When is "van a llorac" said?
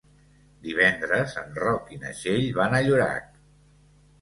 2.59-3.29